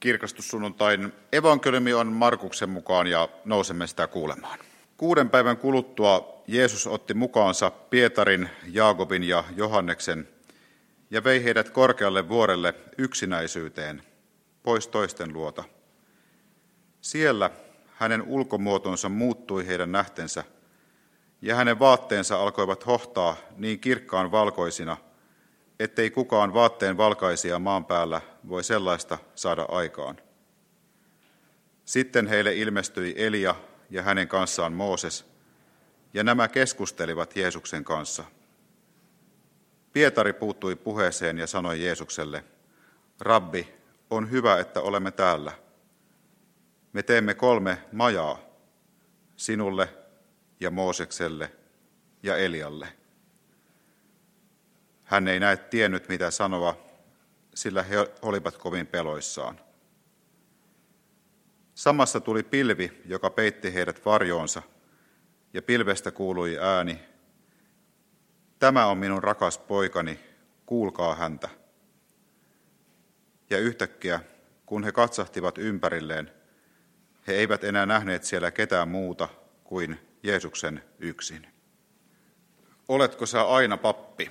[0.00, 4.58] Kirkastussunnuntain evankeliumi on Markuksen mukaan ja nousemme sitä kuulemaan.
[4.96, 10.28] Kuuden päivän kuluttua Jeesus otti mukaansa Pietarin, Jaakobin ja Johanneksen
[11.10, 14.02] ja vei heidät korkealle vuorelle yksinäisyyteen,
[14.62, 15.64] pois toisten luota.
[17.00, 17.50] Siellä
[17.94, 20.44] hänen ulkomuotonsa muuttui heidän nähtensä,
[21.42, 24.96] ja hänen vaatteensa alkoivat hohtaa niin kirkkaan valkoisina,
[25.80, 30.16] ettei kukaan vaatteen valkaisia maan päällä voi sellaista saada aikaan.
[31.84, 33.54] Sitten heille ilmestyi Elia
[33.90, 35.24] ja hänen kanssaan Mooses,
[36.14, 38.24] ja nämä keskustelivat Jeesuksen kanssa.
[39.92, 42.44] Pietari puuttui puheeseen ja sanoi Jeesukselle,
[43.20, 43.74] Rabbi,
[44.10, 45.52] on hyvä, että olemme täällä.
[46.92, 48.38] Me teemme kolme majaa,
[49.36, 49.88] sinulle
[50.60, 51.52] ja Moosekselle
[52.22, 52.99] ja Elialle.
[55.10, 56.76] Hän ei näe tiennyt, mitä sanoa,
[57.54, 59.60] sillä he olivat kovin peloissaan.
[61.74, 64.62] Samassa tuli pilvi, joka peitti heidät varjoonsa,
[65.54, 67.00] ja pilvestä kuului ääni,
[68.58, 70.20] Tämä on minun rakas poikani,
[70.66, 71.48] kuulkaa häntä.
[73.50, 74.20] Ja yhtäkkiä,
[74.66, 76.30] kun he katsahtivat ympärilleen,
[77.26, 79.28] he eivät enää nähneet siellä ketään muuta
[79.64, 81.46] kuin Jeesuksen yksin.
[82.88, 84.30] Oletko sä aina pappi?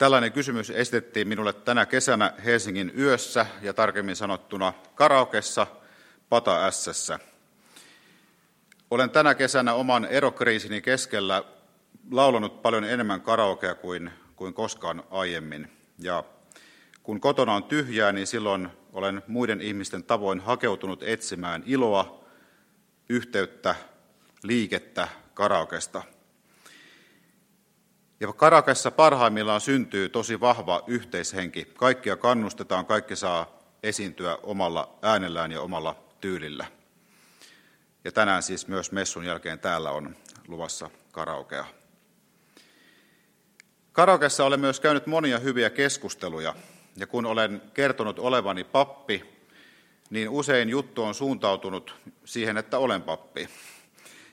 [0.00, 5.66] Tällainen kysymys esitettiin minulle tänä kesänä Helsingin yössä ja tarkemmin sanottuna karaokessa
[6.28, 7.18] Pata Ässässä.
[8.90, 11.44] Olen tänä kesänä oman erokriisini keskellä
[12.10, 15.72] laulanut paljon enemmän karaokea kuin, kuin koskaan aiemmin.
[15.98, 16.24] Ja
[17.02, 22.24] kun kotona on tyhjää, niin silloin olen muiden ihmisten tavoin hakeutunut etsimään iloa,
[23.08, 23.74] yhteyttä,
[24.42, 26.02] liikettä karaokesta.
[28.20, 31.64] Ja karaokessa parhaimmillaan syntyy tosi vahva yhteishenki.
[31.64, 36.66] Kaikkia kannustetaan, kaikki saa esiintyä omalla äänellään ja omalla tyylillä.
[38.04, 40.16] Ja tänään siis myös messun jälkeen täällä on
[40.48, 41.64] luvassa karaokea.
[43.92, 46.54] Karaokeessa olen myös käynyt monia hyviä keskusteluja,
[46.96, 49.44] ja kun olen kertonut olevani pappi,
[50.10, 51.94] niin usein juttu on suuntautunut
[52.24, 53.48] siihen, että olen pappi.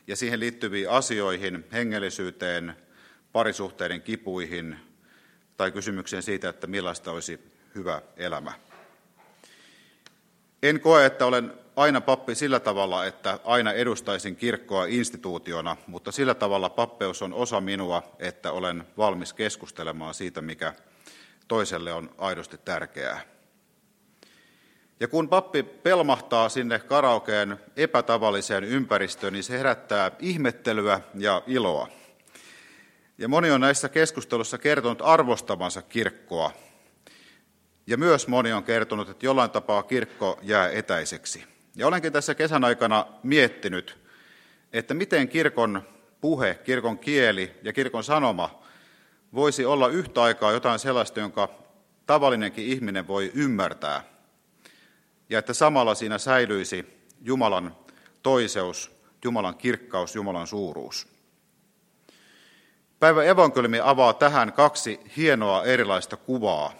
[0.07, 2.86] Ja siihen liittyviin asioihin, hengellisyyteen,
[3.31, 4.77] parisuhteiden kipuihin
[5.57, 7.39] tai kysymykseen siitä, että millaista olisi
[7.75, 8.53] hyvä elämä.
[10.63, 16.35] En koe, että olen aina pappi sillä tavalla, että aina edustaisin kirkkoa instituutiona, mutta sillä
[16.35, 20.73] tavalla pappeus on osa minua, että olen valmis keskustelemaan siitä, mikä
[21.47, 23.21] toiselle on aidosti tärkeää.
[24.99, 31.87] Ja kun pappi pelmahtaa sinne karaokeen epätavalliseen ympäristöön, niin se herättää ihmettelyä ja iloa.
[33.17, 36.51] Ja moni on näissä keskustelussa kertonut arvostavansa kirkkoa.
[37.87, 41.43] Ja myös moni on kertonut, että jollain tapaa kirkko jää etäiseksi.
[41.75, 43.97] Ja olenkin tässä kesän aikana miettinyt,
[44.73, 45.81] että miten kirkon
[46.21, 48.61] puhe, kirkon kieli ja kirkon sanoma
[49.33, 51.49] voisi olla yhtä aikaa jotain sellaista, jonka
[52.05, 54.03] tavallinenkin ihminen voi ymmärtää.
[55.29, 56.85] Ja että samalla siinä säilyisi
[57.21, 57.75] Jumalan
[58.23, 58.91] toiseus,
[59.23, 61.16] Jumalan kirkkaus, Jumalan suuruus.
[62.99, 66.73] Päivä evankeliumi avaa tähän kaksi hienoa erilaista kuvaa.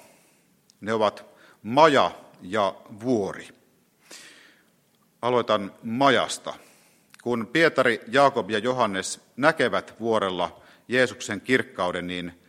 [0.82, 1.26] Ne ovat
[1.64, 2.12] maja
[2.42, 3.48] ja vuori.
[5.22, 6.54] Aloitan majasta.
[7.24, 12.40] Kun Pietari, Jaakob ja Johannes näkevät vuorella Jeesuksen kirkkauden, niin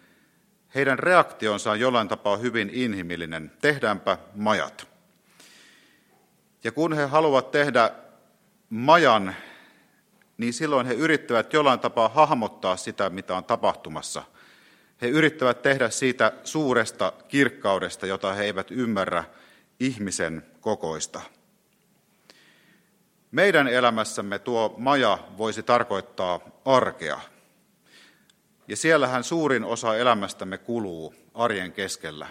[0.74, 3.52] heidän reaktionsa on jollain tapaa hyvin inhimillinen.
[3.60, 4.88] Tehdäänpä majat.
[6.64, 7.90] Ja kun he haluavat tehdä
[8.70, 9.36] majan,
[10.38, 14.22] niin silloin he yrittävät jollain tapaa hahmottaa sitä, mitä on tapahtumassa.
[15.02, 19.24] He yrittävät tehdä siitä suuresta kirkkaudesta, jota he eivät ymmärrä,
[19.80, 21.20] ihmisen kokoista.
[23.30, 27.20] Meidän elämässämme tuo maja voisi tarkoittaa arkea.
[28.68, 32.26] Ja siellähän suurin osa elämästämme kuluu arjen keskellä.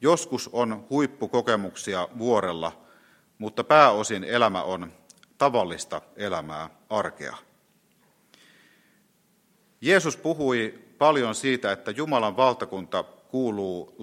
[0.00, 2.84] Joskus on huippukokemuksia vuorella,
[3.38, 4.92] mutta pääosin elämä on
[5.38, 7.36] tavallista elämää, arkea.
[9.80, 13.94] Jeesus puhui paljon siitä, että Jumalan valtakunta kuuluu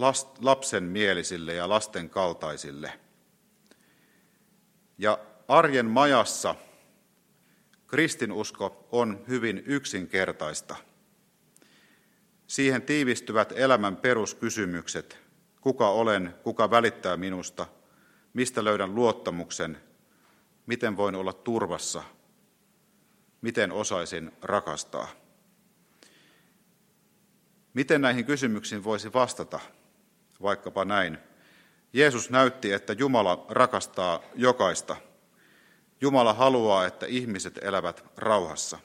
[0.41, 2.99] lapsen mielisille ja lasten kaltaisille.
[4.97, 6.55] Ja arjen majassa
[7.87, 10.75] kristinusko on hyvin yksinkertaista.
[12.47, 15.17] Siihen tiivistyvät elämän peruskysymykset,
[15.61, 17.67] kuka olen, kuka välittää minusta,
[18.33, 19.77] mistä löydän luottamuksen,
[20.65, 22.03] miten voin olla turvassa,
[23.41, 25.07] miten osaisin rakastaa.
[27.73, 29.59] Miten näihin kysymyksiin voisi vastata?
[30.41, 31.17] Vaikkapa näin.
[31.93, 34.95] Jeesus näytti, että Jumala rakastaa jokaista.
[36.01, 38.79] Jumala haluaa, että ihmiset elävät rauhassa.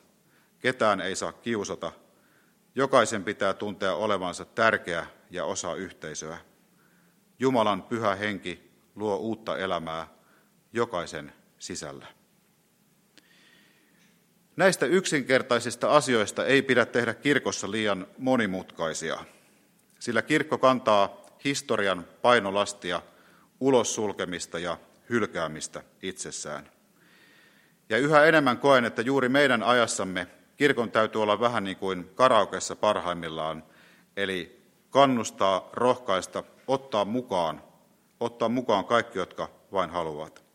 [0.59, 1.93] Ketään ei saa kiusata.
[2.75, 6.39] Jokaisen pitää tuntea olevansa tärkeä ja osa yhteisöä.
[7.39, 10.07] Jumalan pyhä henki luo uutta elämää
[10.73, 12.07] jokaisen sisällä.
[14.57, 19.25] Näistä yksinkertaisista asioista ei pidä tehdä kirkossa liian monimutkaisia,
[19.99, 23.03] sillä kirkko kantaa historian painolastia,
[23.61, 24.79] ulos sulkemista ja
[25.11, 26.71] hylkäämistä itsessään.
[27.89, 30.27] Ja yhä enemmän koen, että juuri meidän ajassamme
[30.57, 33.65] kirkon täytyy olla vähän niin kuin karaokeessa parhaimmillaan,
[34.17, 37.63] eli kannustaa, rohkaista, ottaa mukaan,
[38.21, 40.50] ottaa mukaan kaikki, jotka vain haluavat.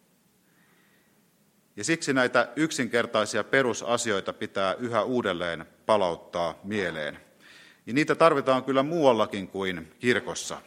[1.75, 7.19] Ja siksi näitä yksinkertaisia perusasioita pitää yhä uudelleen palauttaa mieleen.
[7.86, 10.62] Ja niitä tarvitaan kyllä muuallakin kuin kirkossa.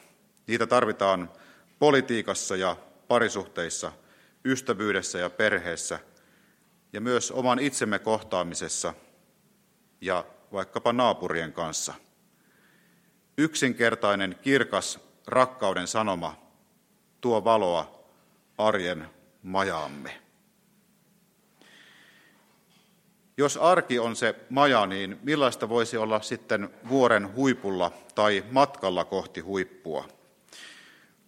[0.47, 1.31] Niitä tarvitaan
[1.79, 2.77] politiikassa ja
[3.09, 3.93] parisuhteissa,
[4.45, 5.99] ystävyydessä ja perheessä
[6.93, 8.95] ja myös oman itsemme kohtaamisessa
[10.01, 11.95] ja vaikkapa naapurien kanssa.
[13.39, 16.37] Yksinkertainen, kirkas rakkauden sanoma
[17.21, 18.05] tuo valoa
[18.59, 19.09] arjen
[19.43, 20.28] majaamme.
[23.39, 29.41] Jos arki on se maja, niin millaista voisi olla sitten vuoren huipulla tai matkalla kohti
[29.41, 30.09] huippua?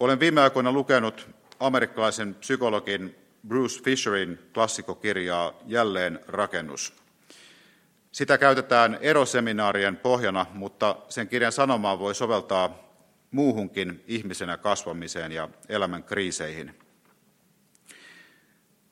[0.00, 1.28] Olen viime aikoina lukenut
[1.60, 3.16] amerikkalaisen psykologin
[3.48, 6.92] Bruce Fisherin klassikokirjaa Jälleen rakennus.
[8.12, 12.78] Sitä käytetään eroseminaarien pohjana, mutta sen kirjan sanomaa voi soveltaa
[13.30, 16.78] muuhunkin ihmisenä kasvamiseen ja elämän kriiseihin.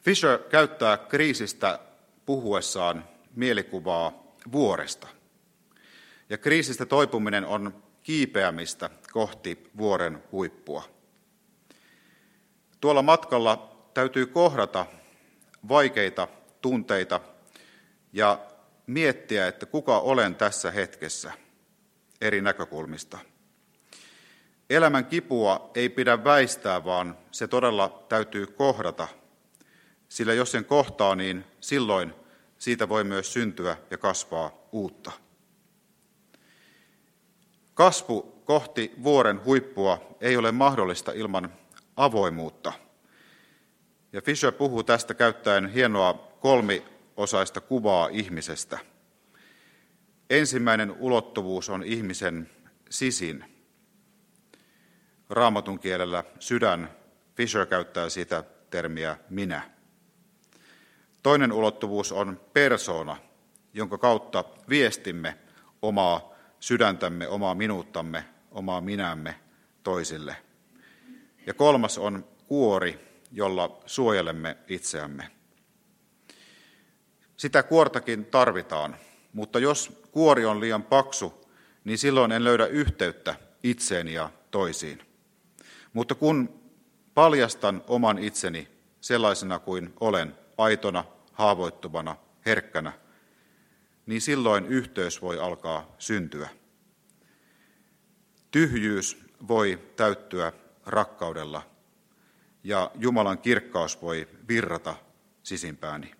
[0.00, 1.78] Fisher käyttää kriisistä
[2.28, 3.04] puhuessaan
[3.34, 4.12] mielikuvaa
[4.52, 5.08] vuoresta.
[6.30, 10.82] Ja kriisistä toipuminen on kiipeämistä kohti vuoren huippua.
[12.80, 14.86] Tuolla matkalla täytyy kohdata
[15.68, 16.28] vaikeita
[16.60, 17.20] tunteita
[18.12, 18.40] ja
[18.86, 21.32] miettiä, että kuka olen tässä hetkessä
[22.20, 23.18] eri näkökulmista.
[24.70, 29.08] Elämän kipua ei pidä väistää, vaan se todella täytyy kohdata,
[30.08, 32.17] sillä jos sen kohtaa, niin silloin
[32.58, 35.12] siitä voi myös syntyä ja kasvaa uutta.
[37.74, 41.52] Kasvu kohti vuoren huippua ei ole mahdollista ilman
[41.96, 42.72] avoimuutta.
[44.12, 48.78] Ja Fisher puhuu tästä käyttäen hienoa kolmiosaista kuvaa ihmisestä.
[50.30, 52.50] Ensimmäinen ulottuvuus on ihmisen
[52.90, 53.44] sisin.
[55.30, 56.90] Raamatun kielellä sydän.
[57.34, 59.77] Fisher käyttää sitä termiä minä.
[61.22, 63.16] Toinen ulottuvuus on persoona,
[63.74, 65.38] jonka kautta viestimme
[65.82, 69.34] omaa sydäntämme, omaa minuuttamme, omaa minämme
[69.82, 70.36] toisille.
[71.46, 75.30] Ja kolmas on kuori, jolla suojelemme itseämme.
[77.36, 78.96] Sitä kuortakin tarvitaan,
[79.32, 81.48] mutta jos kuori on liian paksu,
[81.84, 85.02] niin silloin en löydä yhteyttä itseeni ja toisiin.
[85.92, 86.60] Mutta kun
[87.14, 88.68] paljastan oman itseni
[89.00, 92.16] sellaisena kuin olen, aitona, haavoittuvana,
[92.46, 92.92] herkkänä,
[94.06, 96.48] niin silloin yhteys voi alkaa syntyä.
[98.50, 100.52] Tyhjyys voi täyttyä
[100.86, 101.62] rakkaudella
[102.64, 104.94] ja Jumalan kirkkaus voi virrata
[105.42, 106.14] sisimpääni.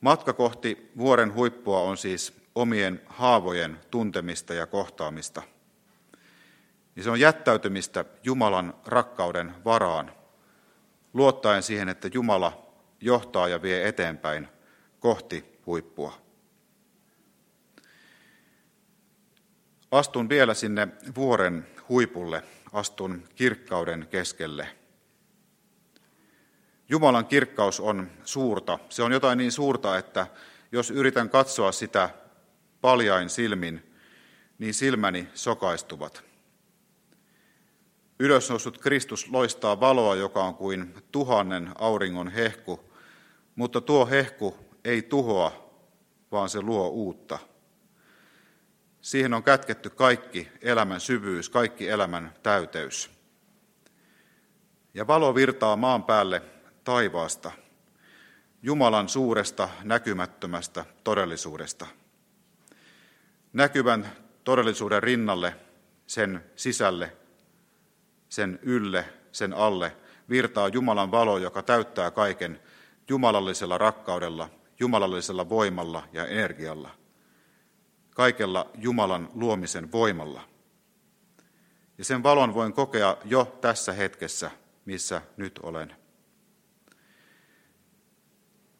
[0.00, 5.42] Matka kohti vuoren huippua on siis omien haavojen tuntemista ja kohtaamista.
[6.96, 10.12] Ja se on jättäytymistä Jumalan rakkauden varaan,
[11.14, 12.66] luottaen siihen, että Jumala
[13.00, 14.48] johtaa ja vie eteenpäin
[15.00, 16.22] kohti huippua.
[19.90, 22.42] Astun vielä sinne vuoren huipulle,
[22.72, 24.68] astun kirkkauden keskelle.
[26.88, 28.78] Jumalan kirkkaus on suurta.
[28.88, 30.26] Se on jotain niin suurta, että
[30.72, 32.10] jos yritän katsoa sitä
[32.80, 33.94] paljain silmin,
[34.58, 36.31] niin silmäni sokaistuvat.
[38.18, 42.80] Ylösnoussut Kristus loistaa valoa, joka on kuin tuhannen auringon hehku,
[43.54, 45.70] mutta tuo hehku ei tuhoa,
[46.32, 47.38] vaan se luo uutta.
[49.00, 53.10] Siihen on kätketty kaikki elämän syvyys, kaikki elämän täyteys.
[54.94, 56.42] Ja valo virtaa maan päälle
[56.84, 57.52] taivaasta,
[58.64, 61.86] Jumalan suuresta näkymättömästä todellisuudesta.
[63.52, 64.12] Näkyvän
[64.44, 65.56] todellisuuden rinnalle,
[66.06, 67.16] sen sisälle,
[68.32, 69.96] sen ylle, sen alle
[70.28, 72.60] virtaa Jumalan valo, joka täyttää kaiken
[73.08, 76.90] jumalallisella rakkaudella, jumalallisella voimalla ja energialla,
[78.10, 80.42] kaikella Jumalan luomisen voimalla.
[81.98, 84.50] Ja sen valon voin kokea jo tässä hetkessä,
[84.84, 85.96] missä nyt olen.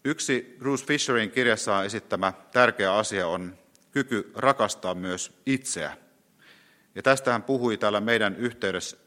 [0.05, 3.59] Yksi Bruce Fisherin kirjassaan esittämä tärkeä asia on
[3.91, 5.97] kyky rakastaa myös itseä.
[6.95, 8.37] Ja tästä hän puhui täällä meidän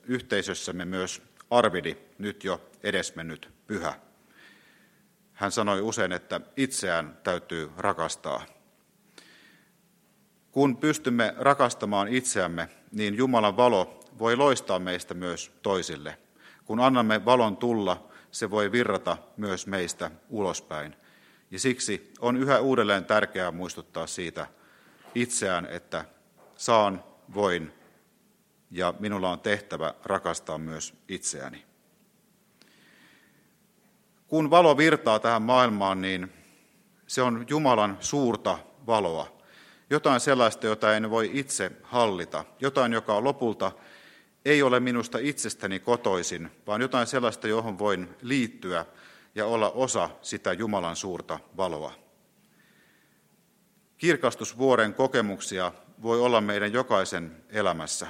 [0.04, 3.94] yhteisössämme myös Arvidi, nyt jo edesmennyt pyhä.
[5.34, 8.46] Hän sanoi usein, että itseään täytyy rakastaa.
[10.52, 16.18] Kun pystymme rakastamaan itseämme, niin Jumalan valo voi loistaa meistä myös toisille.
[16.66, 20.96] Kun annamme valon tulla, se voi virrata myös meistä ulospäin.
[21.52, 24.48] Ja siksi on yhä uudelleen tärkeää muistuttaa siitä
[25.16, 26.06] itseään, että
[26.56, 27.74] saan, voin
[28.72, 31.66] ja minulla on tehtävä rakastaa myös itseäni.
[34.28, 36.34] Kun valo virtaa tähän maailmaan, niin
[37.08, 39.36] se on Jumalan suurta valoa.
[39.90, 42.46] Jotain sellaista, jota en voi itse hallita.
[42.60, 43.72] Jotain, joka lopulta
[44.46, 48.86] ei ole minusta itsestäni kotoisin, vaan jotain sellaista, johon voin liittyä
[49.36, 51.94] ja olla osa sitä Jumalan suurta valoa.
[53.98, 58.08] Kirkastusvuoren kokemuksia voi olla meidän jokaisen elämässä.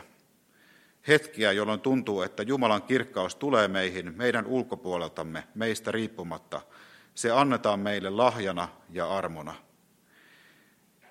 [1.08, 6.62] Hetkiä, jolloin tuntuu, että Jumalan kirkkaus tulee meihin meidän ulkopuoleltamme, meistä riippumatta.
[7.16, 9.56] Se annetaan meille lahjana ja armona.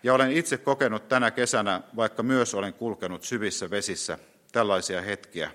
[0.03, 4.19] Ja olen itse kokenut tänä kesänä, vaikka myös olen kulkenut syvissä vesissä,
[4.53, 5.51] tällaisia hetkiä.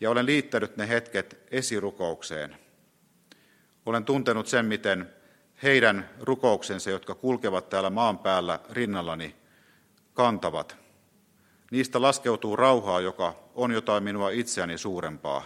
[0.00, 2.56] Ja olen liittänyt ne hetket esirukoukseen.
[3.86, 5.12] Olen tuntenut sen, miten
[5.62, 9.39] heidän rukouksensa, jotka kulkevat täällä maan päällä rinnallani,
[10.14, 10.76] kantavat.
[11.70, 15.42] Niistä laskeutuu rauhaa, joka on jotain minua itseäni suurempaa.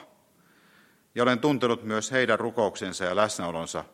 [1.14, 3.85] Ja olen tuntenut myös heidän rukouksensa ja läsnäolonsa,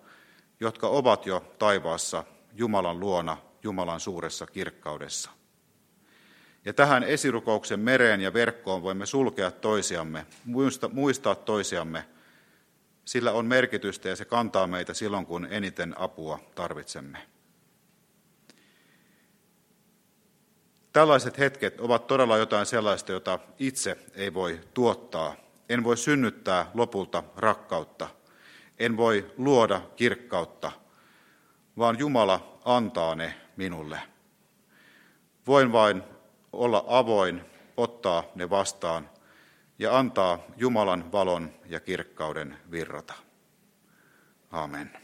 [0.61, 5.31] jotka ovat jo taivaassa Jumalan luona, Jumalan suuressa kirkkaudessa.
[6.65, 10.27] Ja tähän esirukouksen mereen ja verkkoon voimme sulkea toisiamme,
[10.93, 12.05] muistaa toisiamme.
[13.05, 17.19] Sillä on merkitystä ja se kantaa meitä silloin, kun eniten apua tarvitsemme.
[20.93, 25.35] Tällaiset hetket ovat todella jotain sellaista, jota itse ei voi tuottaa.
[25.69, 28.09] En voi synnyttää lopulta rakkautta.
[28.79, 30.73] En voi luoda kirkkautta,
[31.79, 34.01] vaan Jumala antaa ne minulle.
[35.47, 36.03] Voin vain
[36.53, 37.45] olla avoin,
[37.77, 39.11] ottaa ne vastaan
[39.79, 43.15] ja antaa Jumalan valon ja kirkkauden virrata.
[44.51, 45.00] Amen.